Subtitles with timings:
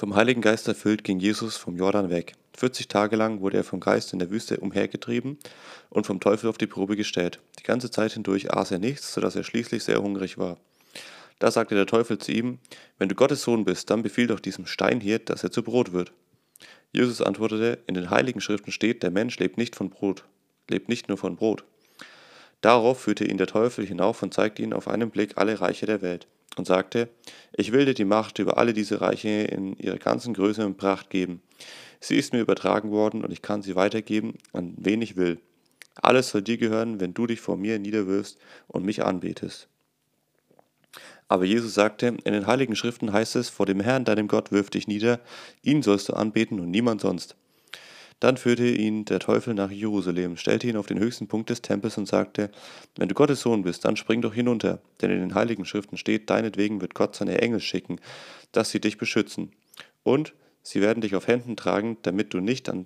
[0.00, 2.34] Vom Heiligen Geist erfüllt ging Jesus vom Jordan weg.
[2.56, 5.38] 40 Tage lang wurde er vom Geist in der Wüste umhergetrieben
[5.90, 7.40] und vom Teufel auf die Probe gestellt.
[7.58, 10.56] Die ganze Zeit hindurch aß er nichts, sodass er schließlich sehr hungrig war.
[11.40, 12.60] Da sagte der Teufel zu ihm,
[12.98, 15.92] wenn du Gottes Sohn bist, dann befiehl doch diesem Stein hier, dass er zu Brot
[15.92, 16.12] wird.
[16.92, 20.22] Jesus antwortete, in den heiligen Schriften steht, der Mensch lebt nicht von Brot,
[20.70, 21.64] lebt nicht nur von Brot.
[22.60, 26.02] Darauf führte ihn der Teufel hinauf und zeigte ihm auf einen Blick alle Reiche der
[26.02, 27.08] Welt und sagte,
[27.52, 31.10] ich will dir die Macht über alle diese Reiche in ihrer ganzen Größe und Pracht
[31.10, 31.42] geben.
[32.00, 35.40] Sie ist mir übertragen worden und ich kann sie weitergeben, an wen ich will.
[35.94, 38.38] Alles soll dir gehören, wenn du dich vor mir niederwirfst
[38.68, 39.68] und mich anbetest.
[41.26, 44.70] Aber Jesus sagte, in den heiligen Schriften heißt es, vor dem Herrn, deinem Gott, wirf
[44.70, 45.20] dich nieder,
[45.62, 47.36] ihn sollst du anbeten und niemand sonst.
[48.20, 51.98] Dann führte ihn der Teufel nach Jerusalem, stellte ihn auf den höchsten Punkt des Tempels
[51.98, 52.50] und sagte,
[52.96, 56.28] wenn du Gottes Sohn bist, dann spring doch hinunter, denn in den heiligen Schriften steht,
[56.28, 58.00] deinetwegen wird Gott seine Engel schicken,
[58.50, 59.52] dass sie dich beschützen.
[60.02, 62.84] Und sie werden dich auf Händen tragen, damit du, nicht an,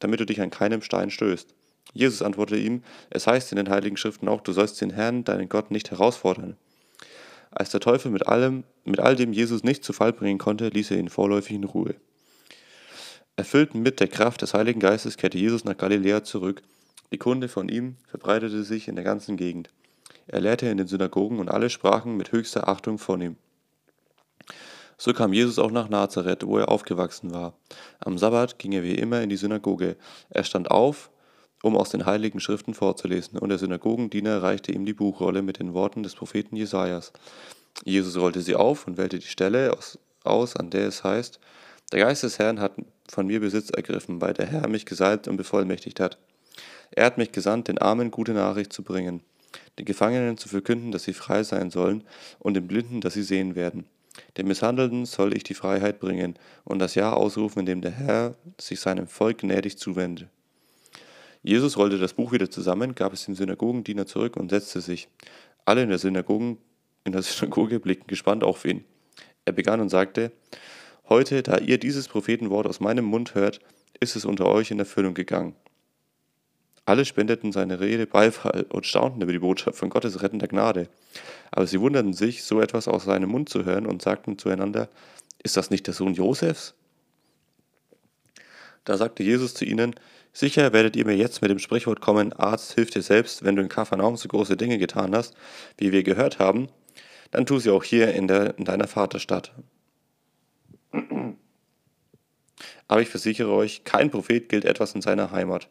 [0.00, 1.54] damit du dich an keinem Stein stößt.
[1.94, 5.48] Jesus antwortete ihm, es heißt in den heiligen Schriften auch, du sollst den Herrn, deinen
[5.48, 6.56] Gott, nicht herausfordern.
[7.52, 10.90] Als der Teufel mit allem, mit all dem Jesus nicht zu Fall bringen konnte, ließ
[10.90, 11.94] er ihn vorläufig in Ruhe.
[13.36, 16.62] Erfüllt mit der Kraft des Heiligen Geistes kehrte Jesus nach Galiläa zurück.
[17.12, 19.70] Die Kunde von ihm verbreitete sich in der ganzen Gegend.
[20.26, 23.36] Er lehrte in den Synagogen und alle sprachen mit höchster Achtung von ihm.
[24.98, 27.54] So kam Jesus auch nach Nazareth, wo er aufgewachsen war.
[28.00, 29.96] Am Sabbat ging er wie immer in die Synagoge.
[30.30, 31.10] Er stand auf,
[31.62, 35.74] um aus den heiligen Schriften vorzulesen, und der Synagogendiener reichte ihm die Buchrolle mit den
[35.74, 37.12] Worten des Propheten Jesajas.
[37.84, 41.40] Jesus rollte sie auf und wählte die Stelle aus, aus an der es heißt:
[41.90, 42.72] Der Geist des Herrn hat
[43.08, 46.18] von mir Besitz ergriffen, weil der Herr mich gesalbt und bevollmächtigt hat.
[46.90, 49.22] Er hat mich gesandt, den Armen gute Nachricht zu bringen,
[49.78, 52.04] den Gefangenen zu verkünden, dass sie frei sein sollen,
[52.38, 53.84] und den Blinden, dass sie sehen werden.
[54.36, 58.34] Den Misshandelten soll ich die Freiheit bringen und das Jahr ausrufen, in dem der Herr
[58.60, 60.28] sich seinem Volk gnädig zuwendet.
[61.42, 65.08] Jesus rollte das Buch wieder zusammen, gab es dem Synagogendiener zurück und setzte sich.
[65.64, 66.58] Alle in der, Synagogen,
[67.04, 68.84] in der Synagoge blickten gespannt auf ihn.
[69.44, 70.30] Er begann und sagte,
[71.12, 73.60] Heute, da ihr dieses Prophetenwort aus meinem Mund hört,
[74.00, 75.54] ist es unter euch in Erfüllung gegangen.
[76.86, 80.88] Alle spendeten seine Rede Beifall und staunten über die Botschaft von Gottes rettender Gnade.
[81.50, 84.88] Aber sie wunderten sich, so etwas aus seinem Mund zu hören und sagten zueinander,
[85.42, 86.72] ist das nicht der Sohn Josefs?
[88.84, 89.94] Da sagte Jesus zu ihnen,
[90.32, 93.60] Sicher werdet ihr mir jetzt mit dem Sprichwort kommen, Arzt, hilf dir selbst, wenn du
[93.60, 95.36] in Kapharnaum so große Dinge getan hast,
[95.76, 96.70] wie wir gehört haben,
[97.32, 99.52] dann tu sie auch hier in, der, in deiner Vaterstadt.
[102.88, 105.68] Aber ich versichere euch, kein Prophet gilt etwas in seiner Heimat.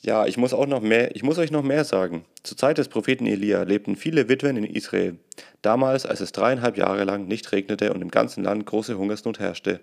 [0.00, 2.24] Ja, ich muss auch noch mehr, ich muss euch noch mehr sagen.
[2.42, 5.16] Zur Zeit des Propheten Elia lebten viele Witwen in Israel.
[5.62, 9.80] Damals, als es dreieinhalb Jahre lang nicht regnete und im ganzen Land große Hungersnot herrschte.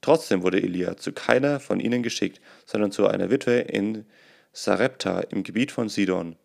[0.00, 4.04] Trotzdem wurde Elia zu keiner von ihnen geschickt, sondern zu einer Witwe in
[4.52, 6.36] Sarepta im Gebiet von Sidon.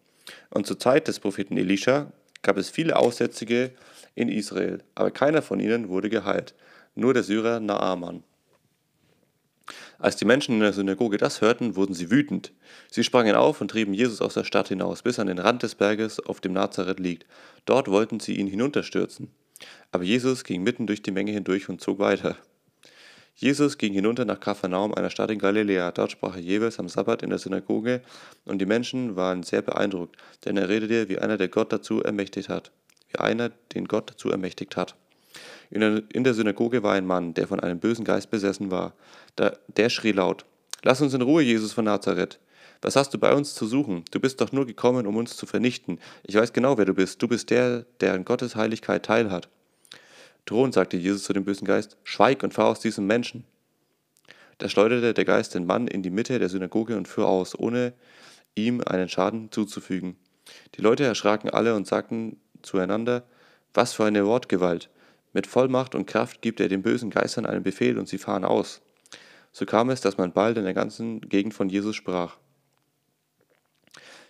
[0.49, 3.71] Und zur Zeit des Propheten Elisha gab es viele Aussätzige
[4.15, 6.55] in Israel, aber keiner von ihnen wurde geheilt
[6.99, 8.23] nur der Syrer Naaman.
[9.97, 12.51] Als die Menschen in der Synagoge das hörten, wurden sie wütend.
[12.89, 15.75] Sie sprangen auf und trieben Jesus aus der Stadt hinaus, bis an den Rand des
[15.75, 17.25] Berges, auf dem Nazareth liegt.
[17.65, 19.29] Dort wollten sie ihn hinunterstürzen.
[19.91, 22.37] Aber Jesus ging mitten durch die Menge hindurch und zog weiter.
[23.35, 25.91] Jesus ging hinunter nach Kapharnaum, einer Stadt in Galiläa.
[25.91, 28.01] Dort sprach er jeweils am Sabbat in der Synagoge,
[28.43, 32.49] und die Menschen waren sehr beeindruckt, denn er redete wie einer, der Gott dazu ermächtigt
[32.49, 32.71] hat,
[33.07, 34.95] wie einer, den Gott dazu ermächtigt hat.
[35.69, 38.93] In der Synagoge war ein Mann, der von einem bösen Geist besessen war.
[39.67, 40.45] Der schrie laut:
[40.83, 42.39] Lass uns in Ruhe, Jesus von Nazareth.
[42.81, 44.05] Was hast du bei uns zu suchen?
[44.11, 45.99] Du bist doch nur gekommen, um uns zu vernichten.
[46.23, 47.21] Ich weiß genau, wer du bist.
[47.21, 49.49] Du bist der, der an Gottes Heiligkeit teilhat.
[50.45, 53.43] Drohend sagte Jesus zu dem bösen Geist: Schweig und fahr aus diesem Menschen.
[54.59, 57.93] Da schleuderte der Geist den Mann in die Mitte der Synagoge und fuhr aus, ohne
[58.55, 60.15] ihm einen Schaden zuzufügen.
[60.75, 63.23] Die Leute erschraken alle und sagten zueinander:
[63.73, 64.89] Was für eine Wortgewalt!
[65.33, 68.81] Mit Vollmacht und Kraft gibt er den bösen Geistern einen Befehl und sie fahren aus.
[69.51, 72.37] So kam es, dass man bald in der ganzen Gegend von Jesus sprach.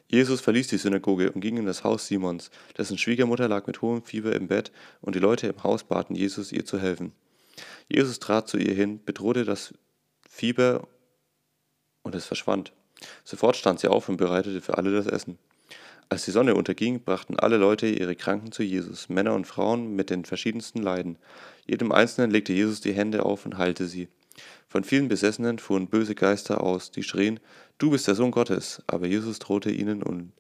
[0.08, 4.02] Jesus verließ die Synagoge und ging in das Haus Simons, dessen Schwiegermutter lag mit hohem
[4.02, 4.72] Fieber im Bett,
[5.02, 7.14] und die Leute im Haus baten Jesus, ihr zu helfen.
[7.88, 9.74] Jesus trat zu ihr hin, bedrohte das
[10.28, 10.88] Fieber
[12.02, 12.74] und es verschwand.
[13.24, 15.38] Sofort stand sie auf und bereitete für alle das Essen.
[16.10, 20.10] Als die Sonne unterging, brachten alle Leute ihre Kranken zu Jesus, Männer und Frauen mit
[20.10, 21.20] den verschiedensten Leiden.
[21.68, 24.08] Jedem Einzelnen legte Jesus die Hände auf und heilte sie.
[24.68, 27.40] Von vielen Besessenen fuhren böse Geister aus, die schrien,
[27.80, 28.84] Du bist der Sohn Gottes.
[28.88, 30.34] Aber Jesus drohte ihnen und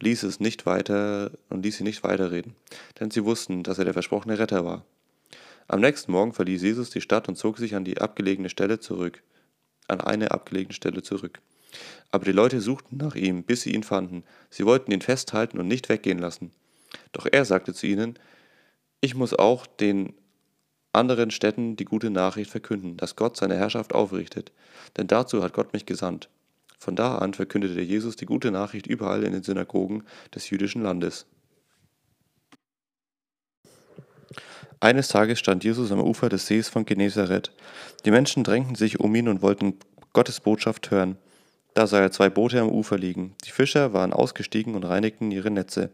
[0.00, 2.56] ließ es nicht weiter und ließ sie nicht weiterreden,
[2.98, 4.84] denn sie wussten, dass er der versprochene Retter war.
[5.68, 9.22] Am nächsten Morgen verließ Jesus die Stadt und zog sich an die abgelegene Stelle zurück,
[9.86, 11.40] an eine abgelegene Stelle zurück.
[12.10, 14.24] Aber die Leute suchten nach ihm, bis sie ihn fanden.
[14.50, 16.50] Sie wollten ihn festhalten und nicht weggehen lassen.
[17.12, 18.18] Doch er sagte zu ihnen,
[19.00, 20.14] ich muss auch den
[20.92, 24.52] anderen Städten die gute Nachricht verkünden, dass Gott seine Herrschaft aufrichtet,
[24.96, 26.28] denn dazu hat Gott mich gesandt.
[26.78, 30.02] Von da an verkündete Jesus die gute Nachricht überall in den Synagogen
[30.34, 31.26] des jüdischen Landes.
[34.80, 37.52] Eines Tages stand Jesus am Ufer des Sees von Genezareth.
[38.04, 39.78] Die Menschen drängten sich um ihn und wollten
[40.12, 41.18] Gottes Botschaft hören.
[41.74, 43.36] Da sah er zwei Boote am Ufer liegen.
[43.44, 45.90] Die Fischer waren ausgestiegen und reinigten ihre Netze.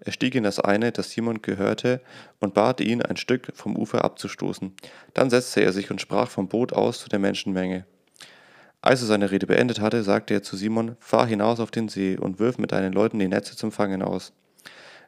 [0.00, 2.00] Er stieg in das eine, das Simon gehörte,
[2.38, 4.74] und bat ihn, ein Stück vom Ufer abzustoßen.
[5.14, 7.84] Dann setzte er sich und sprach vom Boot aus zu der Menschenmenge.
[8.82, 12.16] Als er seine Rede beendet hatte, sagte er zu Simon, Fahr hinaus auf den See
[12.16, 14.32] und wirf mit deinen Leuten die Netze zum Fangen aus.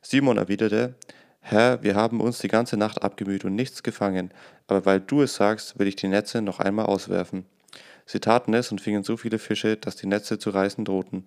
[0.03, 0.95] Simon erwiderte,
[1.41, 4.33] Herr, wir haben uns die ganze Nacht abgemüht und nichts gefangen,
[4.67, 7.47] aber weil du es sagst, will ich die Netze noch einmal auswerfen.
[8.05, 11.25] Sie taten es und fingen so viele Fische, dass die Netze zu reißen drohten.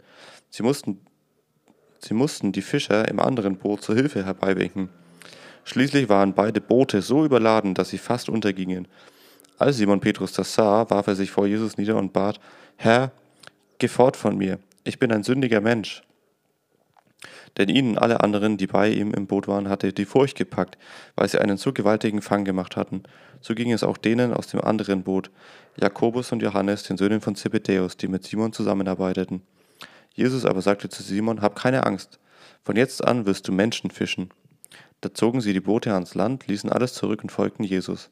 [0.50, 1.02] Sie mussten
[2.08, 4.90] Sie mussten die Fischer im anderen Boot zur Hilfe herbeiwinken.
[5.64, 8.88] Schließlich waren beide Boote so überladen, dass sie fast untergingen.
[9.58, 12.40] Als Simon Petrus das sah, warf er sich vor Jesus nieder und bat,
[12.76, 13.12] Herr,
[13.80, 16.04] geh fort von mir, ich bin ein sündiger Mensch.
[17.58, 20.78] Denn ihnen alle anderen, die bei ihm im Boot waren, hatte die Furcht gepackt,
[21.16, 23.02] weil sie einen so gewaltigen Fang gemacht hatten.
[23.42, 25.32] So ging es auch denen aus dem anderen Boot,
[25.82, 29.42] Jakobus und Johannes, den Söhnen von Zebedäus, die mit Simon zusammenarbeiteten.
[30.16, 32.20] Jesus aber sagte zu Simon, hab keine Angst,
[32.64, 34.30] von jetzt an wirst du Menschen fischen.
[35.02, 38.10] Da zogen sie die Boote ans Land, ließen alles zurück und folgten Jesus.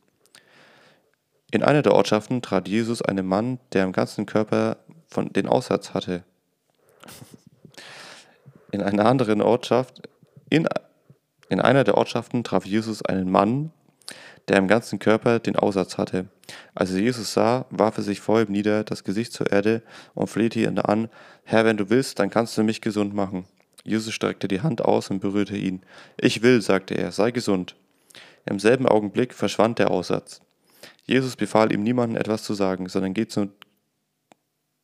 [1.49, 4.77] In einer der Ortschaften trat Jesus einem Mann, der im ganzen Körper
[5.07, 6.23] von den Aussatz hatte.
[8.71, 10.09] In einer anderen Ortschaft,
[10.49, 10.67] in,
[11.49, 13.71] in einer der Ortschaften traf Jesus einen Mann,
[14.47, 16.27] der im ganzen Körper den Aussatz hatte.
[16.75, 19.81] Als er Jesus sah, warf er sich vor ihm nieder, das Gesicht zur Erde
[20.13, 21.09] und flehte ihn an,
[21.43, 23.45] Herr, wenn du willst, dann kannst du mich gesund machen.
[23.83, 25.81] Jesus streckte die Hand aus und berührte ihn.
[26.17, 27.75] Ich will, sagte er, sei gesund.
[28.45, 30.41] Im selben Augenblick verschwand der Aussatz.
[31.05, 33.51] Jesus befahl ihm niemandem etwas zu sagen, sondern geh zum,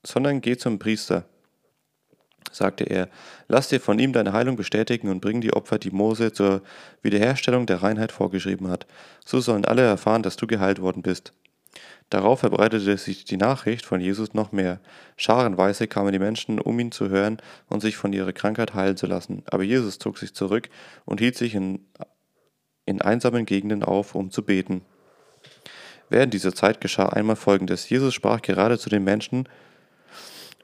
[0.05, 1.25] sondern geh zum Priester
[2.51, 3.09] sagte er,
[3.47, 6.61] lass dir von ihm deine Heilung bestätigen und bring die Opfer, die Mose zur
[7.01, 8.85] Wiederherstellung der Reinheit vorgeschrieben hat.
[9.25, 11.33] So sollen alle erfahren, dass du geheilt worden bist.
[12.09, 14.79] Darauf verbreitete sich die Nachricht von Jesus noch mehr.
[15.15, 17.37] Scharenweise kamen die Menschen, um ihn zu hören
[17.67, 19.43] und sich von ihrer Krankheit heilen zu lassen.
[19.45, 20.69] Aber Jesus zog sich zurück
[21.05, 21.85] und hielt sich in,
[22.85, 24.81] in einsamen Gegenden auf, um zu beten.
[26.09, 27.87] Während dieser Zeit geschah einmal Folgendes.
[27.87, 29.47] Jesus sprach gerade zu den Menschen,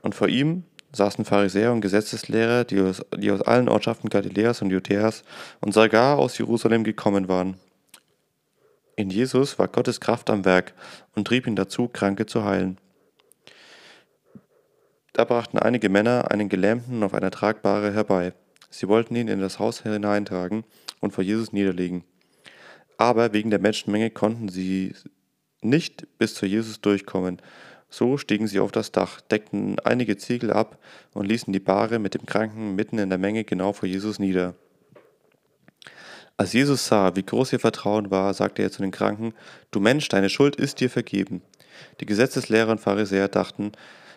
[0.06, 0.64] und vor ihm
[0.95, 5.24] saßen Pharisäer und Gesetzeslehrer, die aus, die aus allen Ortschaften Galiläas und Judäas
[5.62, 7.56] und sogar aus Jerusalem gekommen waren.
[8.95, 10.74] In Jesus war Gottes Kraft am Werk
[11.15, 12.77] und trieb ihn dazu, Kranke zu heilen.
[15.12, 18.33] Da brachten einige Männer einen Gelähmten auf einer Tragbare herbei.
[18.69, 20.63] Sie wollten ihn in das Haus hineintragen
[21.00, 22.03] und vor Jesus niederlegen.
[22.98, 24.94] Aber wegen der Menschenmenge konnten sie
[25.62, 27.41] nicht bis zu Jesus durchkommen,
[27.95, 30.77] so stiegen sie auf das Dach, deckten einige Ziegel ab
[31.13, 34.56] und ließen die Bahre mit dem Kranken mitten in der Menge genau vor Jesus nieder.
[36.36, 39.33] Als Jesus sah, wie groß ihr Vertrauen war, sagte er zu den Kranken,
[39.71, 41.42] Du Mensch, deine Schuld ist dir vergeben.
[42.01, 43.72] Die Gesetzeslehrer und Pharisäer dachten,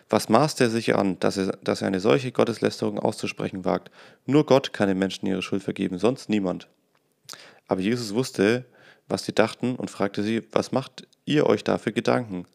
[0.09, 3.91] was maßt er sich an, dass er, dass er eine solche Gotteslästerung auszusprechen wagt?
[4.25, 6.67] Nur Gott kann den Menschen ihre Schuld vergeben, sonst niemand.
[7.67, 8.65] Aber Jesus wusste,
[9.07, 12.45] was sie dachten und fragte sie, was macht ihr euch da für Gedanken?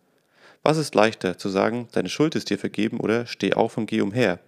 [0.66, 4.00] Was ist leichter, zu sagen, deine Schuld ist dir vergeben oder steh auf und geh
[4.00, 4.38] umher?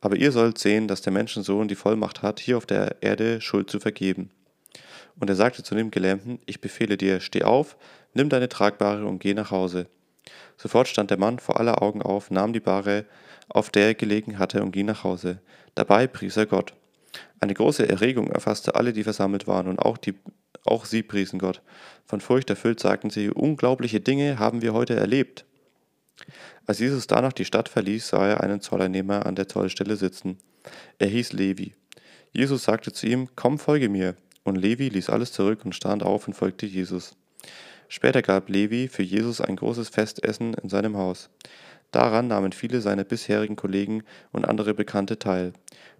[0.00, 3.70] Aber ihr sollt sehen, dass der Menschensohn die Vollmacht hat, hier auf der Erde Schuld
[3.70, 4.30] zu vergeben.
[5.20, 7.76] Und er sagte zu dem Gelähmten, ich befehle dir, steh auf,
[8.14, 9.86] nimm deine Tragbare und geh nach Hause.
[10.56, 13.04] Sofort stand der Mann vor aller Augen auf, nahm die Bahre,
[13.50, 15.40] auf der er gelegen hatte, und ging nach Hause.
[15.74, 16.72] Dabei pries er Gott.
[17.38, 20.14] Eine große Erregung erfasste alle, die versammelt waren, und auch die
[20.64, 21.62] auch sie priesen Gott.
[22.04, 25.44] Von Furcht erfüllt sagten sie, unglaubliche Dinge haben wir heute erlebt.
[26.66, 30.38] Als Jesus danach die Stadt verließ, sah er einen Zolleinnehmer an der Zollstelle sitzen.
[30.98, 31.74] Er hieß Levi.
[32.32, 34.16] Jesus sagte zu ihm, Komm, folge mir.
[34.42, 37.16] Und Levi ließ alles zurück und stand auf und folgte Jesus.
[37.88, 41.30] Später gab Levi für Jesus ein großes Festessen in seinem Haus.
[41.94, 45.52] Daran nahmen viele seiner bisherigen Kollegen und andere Bekannte teil.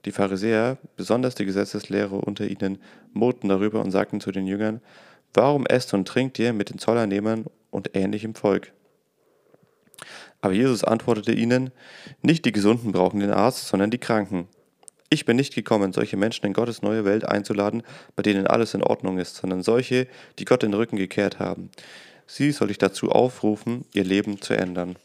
[0.05, 2.79] Die Pharisäer, besonders die Gesetzeslehrer unter ihnen,
[3.13, 4.81] murrten darüber und sagten zu den Jüngern,
[5.35, 8.73] Warum esst und trinkt ihr mit den Zolleinnehmern und ähnlichem Volk?
[10.41, 11.71] Aber Jesus antwortete ihnen,
[12.23, 14.49] Nicht die Gesunden brauchen den Arzt, sondern die Kranken.
[15.11, 17.85] Ich bin nicht gekommen, solche Menschen in Gottes neue Welt einzuladen,
[18.17, 20.09] bei denen alles in Ordnung ist, sondern solche,
[20.41, 21.71] die Gott den Rücken gekehrt haben.
[22.27, 24.97] Sie soll ich dazu aufrufen, ihr Leben zu ändern.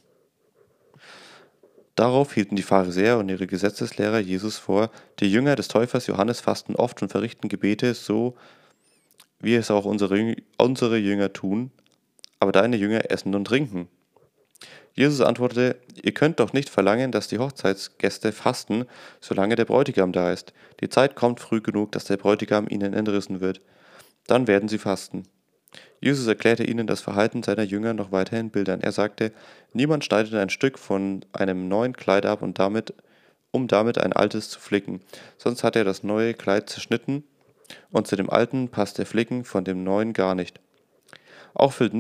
[2.00, 4.90] Darauf hielten die Pharisäer und ihre Gesetzeslehrer Jesus vor,
[5.20, 8.38] die Jünger des Täufers Johannes fasten oft und verrichten Gebete, so
[9.42, 11.72] wie es auch unsere, unsere Jünger tun,
[12.40, 13.90] aber deine Jünger essen und trinken.
[14.94, 18.86] Jesus antwortete, ihr könnt doch nicht verlangen, dass die Hochzeitsgäste fasten,
[19.20, 20.54] solange der Bräutigam da ist.
[20.80, 23.60] Die Zeit kommt früh genug, dass der Bräutigam ihnen entrissen wird.
[24.26, 25.26] Dann werden sie fasten.
[26.02, 28.82] Jesus erklärte ihnen das Verhalten seiner Jünger noch weiterhin Bildern.
[28.82, 29.32] Er sagte,
[29.74, 32.94] niemand schneidet ein Stück von einem neuen Kleid ab, und damit,
[33.52, 35.02] um damit ein altes zu flicken.
[35.38, 37.24] Sonst hat er das neue Kleid zerschnitten,
[37.92, 40.60] und zu dem alten passt der Flicken von dem neuen gar nicht.
[41.54, 41.94] Auch füllt,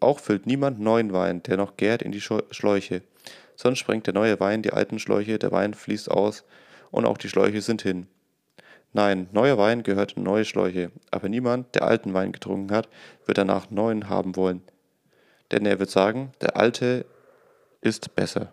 [0.00, 3.02] auch füllt niemand neuen Wein, der noch gärt, in die Schläuche.
[3.56, 6.44] Sonst sprengt der neue Wein die alten Schläuche, der Wein fließt aus,
[6.90, 8.06] und auch die Schläuche sind hin.
[8.96, 12.88] Nein, neuer Wein gehört in neue Schläuche, aber niemand, der alten Wein getrunken hat,
[13.26, 14.62] wird danach neuen haben wollen.
[15.50, 17.04] Denn er wird sagen, der alte
[17.80, 18.52] ist besser.